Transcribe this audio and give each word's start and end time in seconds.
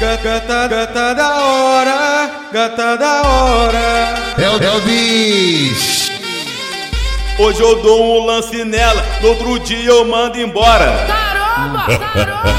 Gata, 0.00 0.68
gata 0.68 1.14
da 1.14 1.40
hora, 1.40 2.30
gata 2.52 2.96
da 2.96 3.22
hora. 3.22 4.14
É 4.36 4.50
bicho. 4.80 6.12
Hoje 7.38 7.60
eu 7.60 7.82
dou 7.82 8.20
um 8.20 8.26
lance 8.26 8.64
nela, 8.64 9.04
no 9.20 9.28
outro 9.28 9.58
dia 9.60 9.88
eu 9.88 10.04
mando 10.04 10.38
embora. 10.38 11.06
Caramba, 11.06 11.86
caramba. 12.12 12.54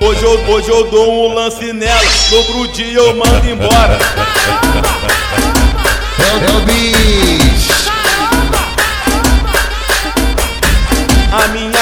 Hoje 0.00 0.22
eu, 0.22 0.40
hoje 0.48 0.68
eu 0.68 0.90
dou 0.90 1.30
um 1.30 1.34
lance 1.34 1.72
nela, 1.72 2.00
no 2.30 2.36
outro 2.36 2.68
dia 2.68 2.98
eu 2.98 3.14
mando 3.16 3.48
embora. 3.48 3.98
É 6.18 6.32
o, 6.32 6.36
é 6.36 7.53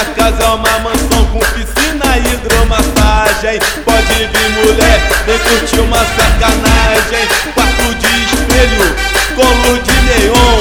minha 0.02 0.14
casa 0.14 0.42
é 0.42 0.48
uma 0.48 0.78
mansão 0.80 1.24
com 1.26 1.38
piscina 1.38 2.16
e 2.16 2.34
hidromassagem. 2.34 3.58
Pode 3.84 4.14
vir 4.14 4.50
mulher, 4.50 5.00
vem 5.26 5.38
curtir 5.38 5.80
uma 5.80 5.98
sacanagem. 5.98 7.28
Quarto 7.54 7.94
de 7.94 8.24
espelho, 8.24 8.96
com 9.36 9.46
luz 9.68 9.82
de 9.84 9.92
neon. 10.02 10.60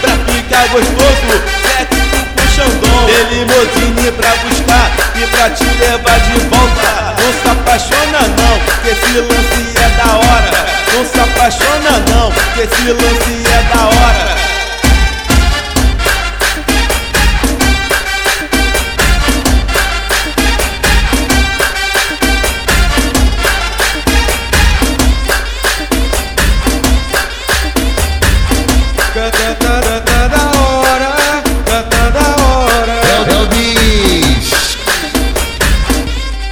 Pra 0.00 0.12
ficar 0.26 0.66
gostoso, 0.68 1.30
sexo 1.62 2.02
com 2.34 2.44
xandão. 2.54 3.06
Tem 3.06 3.38
limousine 3.38 4.12
pra 4.12 4.30
buscar 4.36 4.90
e 5.14 5.26
pra 5.26 5.50
te 5.50 5.64
levar 5.64 6.18
de 6.20 6.38
volta. 6.48 7.14
Não 7.22 7.32
se 7.32 7.48
apaixona 7.50 8.20
não, 8.36 8.54
que 8.82 8.88
esse 8.88 9.20
lance 9.20 9.62
é 9.76 9.88
da 9.96 10.16
hora. 10.16 10.52
Não 10.92 11.04
se 11.04 11.20
apaixona 11.20 11.92
não, 12.10 12.32
que 12.54 12.60
esse 12.60 12.84
lance 12.90 13.32
é 13.38 13.41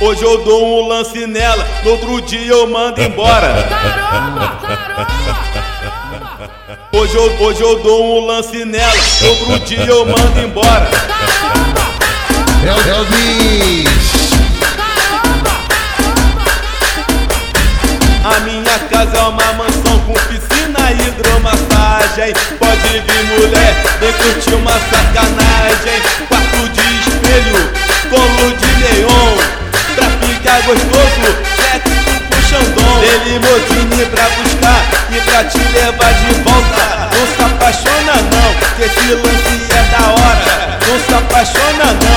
Hoje 0.00 0.22
eu 0.22 0.42
dou 0.42 0.82
um 0.82 0.88
lance 0.88 1.26
nela, 1.26 1.62
no 1.84 1.90
outro 1.90 2.22
dia 2.22 2.52
eu 2.52 2.66
mando 2.66 3.02
embora. 3.02 3.66
Caramba, 4.10 4.56
caramba. 4.62 5.30
Hoje 6.90 7.14
eu, 7.14 7.24
hoje 7.38 7.60
eu 7.60 7.78
dou 7.82 8.16
um 8.16 8.26
lance 8.26 8.64
nela, 8.64 8.94
no 9.20 9.28
outro 9.28 9.58
dia 9.66 9.84
eu 9.84 10.06
mando 10.06 10.40
embora. 10.40 10.88
O 12.90 13.04
bicho. 13.04 14.40
A 18.24 18.40
minha 18.40 18.78
casa 18.90 19.16
é 19.18 19.20
uma 19.20 19.52
mansão 19.52 19.98
com 20.06 20.14
piscina 20.14 20.92
e 20.92 21.08
hidromassagem. 21.08 22.32
Pode 22.58 22.88
vir 22.88 23.24
mulher, 23.38 23.74
vem 24.00 24.12
curtir 24.14 24.54
uma 24.54 24.72
sacanagem. 24.72 26.29
Gostoso, 30.70 31.26
sexo 31.56 32.20
com 32.28 32.38
xandão. 32.48 32.92
Tem 33.00 33.18
limousine 33.24 34.02
pra 34.06 34.26
buscar 34.30 34.80
e 35.10 35.20
pra 35.22 35.44
te 35.44 35.58
levar 35.58 36.12
de 36.14 36.30
volta. 36.44 36.82
Não 37.12 37.24
se 37.26 37.42
apaixona 37.42 38.14
não, 38.30 38.48
que 38.76 38.82
esse 38.82 39.14
lance 39.14 39.54
é 39.70 39.82
da 39.90 40.02
hora. 40.12 40.78
Não 40.86 40.96
se 41.00 41.12
apaixona 41.14 41.86
não, 42.04 42.09